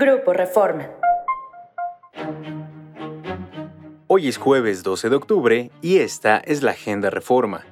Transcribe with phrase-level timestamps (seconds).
[0.00, 0.88] Grupo Reforma.
[4.06, 7.66] Hoy es jueves 12 de octubre y esta es la Agenda Reforma.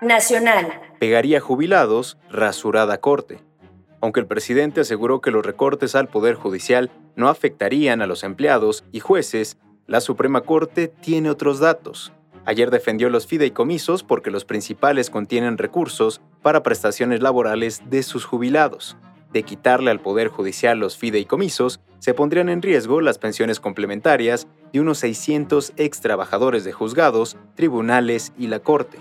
[0.00, 0.68] Nacional.
[1.00, 3.40] Pegaría jubilados, rasurada corte.
[4.00, 8.84] Aunque el presidente aseguró que los recortes al Poder Judicial no afectarían a los empleados
[8.92, 12.12] y jueces, la Suprema Corte tiene otros datos.
[12.44, 18.96] Ayer defendió los fideicomisos porque los principales contienen recursos para prestaciones laborales de sus jubilados.
[19.32, 24.80] De quitarle al Poder Judicial los fideicomisos, se pondrían en riesgo las pensiones complementarias de
[24.80, 28.98] unos 600 ex trabajadores de juzgados, tribunales y la Corte.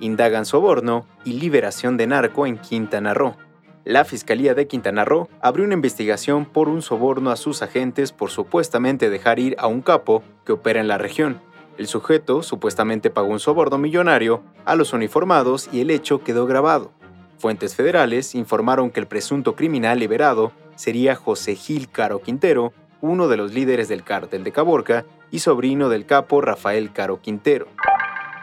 [0.00, 3.36] Indagan soborno y liberación de narco en Quintana Roo.
[3.84, 8.30] La Fiscalía de Quintana Roo abrió una investigación por un soborno a sus agentes por
[8.30, 11.40] supuestamente dejar ir a un capo que opera en la región.
[11.78, 16.90] El sujeto supuestamente pagó un soborno millonario a los uniformados y el hecho quedó grabado.
[17.38, 22.72] Fuentes federales informaron que el presunto criminal liberado sería José Gil Caro Quintero,
[23.02, 27.68] uno de los líderes del cártel de Caborca y sobrino del capo Rafael Caro Quintero.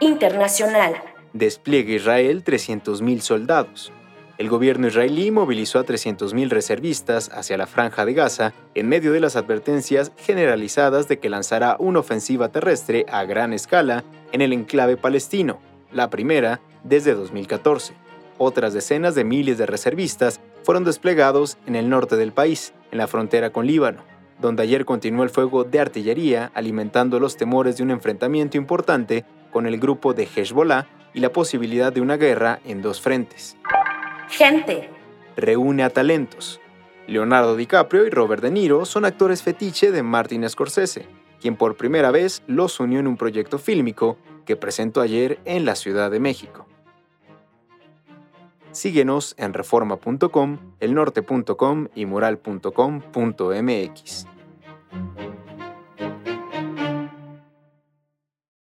[0.00, 0.94] Internacional.
[1.32, 3.92] Despliegue Israel 300.000 soldados.
[4.38, 9.20] El gobierno israelí movilizó a 300.000 reservistas hacia la franja de Gaza en medio de
[9.20, 14.96] las advertencias generalizadas de que lanzará una ofensiva terrestre a gran escala en el enclave
[14.96, 15.60] palestino,
[15.92, 18.03] la primera desde 2014.
[18.38, 23.06] Otras decenas de miles de reservistas fueron desplegados en el norte del país, en la
[23.06, 24.02] frontera con Líbano,
[24.40, 29.66] donde ayer continuó el fuego de artillería alimentando los temores de un enfrentamiento importante con
[29.66, 33.56] el grupo de Hezbollah y la posibilidad de una guerra en dos frentes.
[34.28, 34.90] Gente.
[35.36, 36.60] Reúne a talentos.
[37.06, 41.06] Leonardo DiCaprio y Robert De Niro son actores fetiche de Martin Scorsese,
[41.40, 45.76] quien por primera vez los unió en un proyecto fílmico que presentó ayer en la
[45.76, 46.66] Ciudad de México.
[48.74, 53.04] Síguenos en reforma.com, elnorte.com y mural.com.mx.